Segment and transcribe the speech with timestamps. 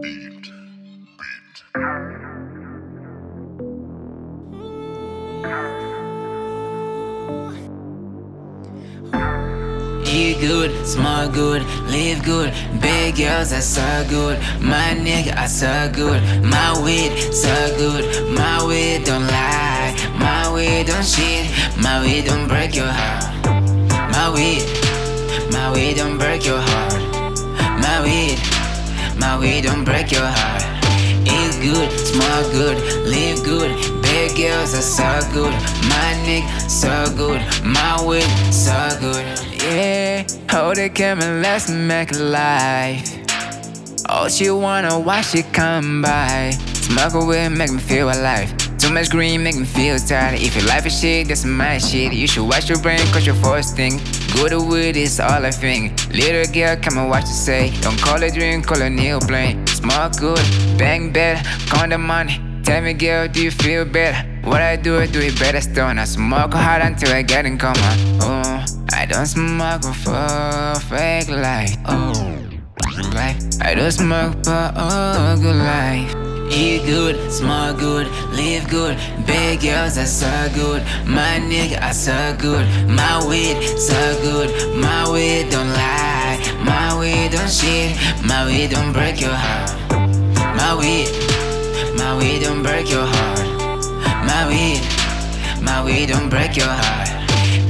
[0.00, 0.50] Beat.
[1.18, 1.56] Beat.
[10.06, 12.52] Eat good, smoke good, live good.
[12.80, 14.38] Big girls are so good.
[14.60, 16.22] My nigga I so good.
[16.42, 18.32] My weed so good.
[18.34, 19.94] My weed don't lie.
[20.18, 21.50] My weed don't cheat.
[21.82, 23.24] My weed don't break your heart.
[24.12, 24.62] My weed,
[25.52, 26.71] my weed don't break your heart.
[29.22, 30.64] My weed don't break your heart.
[31.22, 32.76] Eat good, smoke good,
[33.06, 33.70] live good.
[34.02, 35.52] Big girls are so good.
[35.88, 37.40] My nigga so good.
[37.64, 39.24] My weed so good.
[39.62, 43.06] Yeah, hold it, camera, let's make life.
[44.08, 46.50] Oh, she wanna watch it come by.
[46.90, 48.61] Smoke a weed, make me feel alive.
[48.82, 50.40] Too much green, make me feel tired.
[50.40, 52.12] If your life is shit, that's my shit.
[52.12, 54.00] You should watch your brain, cause your first thing.
[54.34, 56.08] Good with is all I think.
[56.08, 57.70] Little girl, come and watch you say.
[57.80, 59.64] Don't call it dream, call it new plane.
[59.68, 60.44] Smoke good,
[60.76, 62.40] bang bad, count the money.
[62.64, 64.18] Tell me, girl, do you feel better?
[64.42, 65.86] What I do, I do it better still.
[65.86, 67.94] I smoke hard until I get in coma.
[68.20, 71.76] Oh, I don't smoke for fake life.
[71.86, 72.42] Oh
[73.14, 73.36] life.
[73.60, 76.21] I don't smoke for a good life.
[76.54, 78.98] Eat good, smoke good, live good.
[79.26, 80.82] Big girls are so good.
[81.06, 82.66] My nigga are so good.
[82.88, 84.76] My weed so good.
[84.76, 86.38] My weed don't lie.
[86.62, 87.96] My weed don't shit.
[88.26, 89.70] My weed don't break your heart.
[90.56, 91.08] My weed,
[91.96, 93.46] my weed don't break your heart.
[94.26, 94.82] My weed,
[95.62, 97.08] my weed don't break your heart.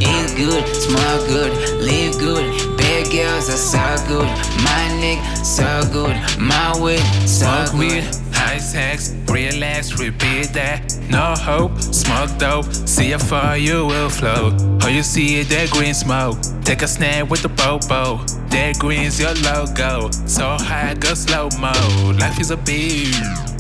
[0.01, 2.77] Eat good, smoke good, live good.
[2.77, 4.27] Big girls are so good.
[4.67, 6.17] My nigga so good.
[6.41, 8.22] My weed so good.
[8.43, 10.99] High sex, relax, repeat that.
[11.09, 14.55] No hope, smoke dope, see how far you will float.
[14.83, 16.39] Oh, you see it, that green smoke.
[16.65, 18.25] Take a snap with the popo.
[18.51, 20.11] That green's your logo.
[20.27, 21.73] So high, go slow mo.
[22.19, 23.15] Life is a beat,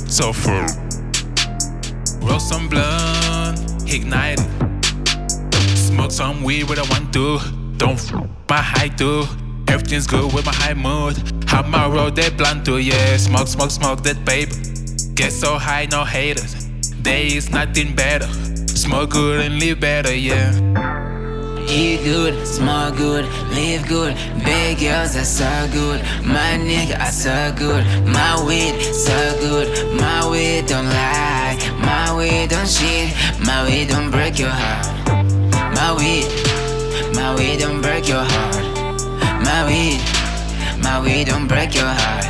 [0.08, 0.66] so full.
[2.26, 5.76] Roll some blunt, ignite it.
[5.76, 7.38] Smoke some weed what I want to.
[7.76, 8.12] Don't f
[8.48, 9.24] my high too.
[9.72, 11.16] Everything's good with my high mood.
[11.48, 13.16] How my road that blunt to yeah.
[13.16, 14.54] Smoke, smoke, smoke that paper.
[15.14, 16.68] Get so high, no haters.
[17.00, 18.28] There is nothing better.
[18.68, 20.52] Smoke good and live better, yeah.
[21.66, 23.24] Eat good, smoke good,
[23.54, 24.14] live good.
[24.44, 26.02] Big girls are so good.
[26.22, 27.82] My nigga are so good.
[28.06, 29.98] My weed so good.
[29.98, 31.56] My weed don't lie.
[31.80, 33.08] My weed don't cheat.
[33.40, 34.86] My weed don't break your heart.
[35.74, 36.28] My weed,
[37.14, 38.71] my weed don't break your heart.
[39.42, 40.00] My weed,
[40.82, 42.24] my weed don't break your heart.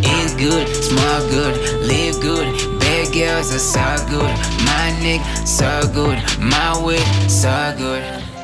[0.00, 2.46] Eat good, smoke good, live good.
[2.80, 4.32] Big girls are so good.
[4.64, 6.18] My nigga so good.
[6.40, 8.35] My weed so good.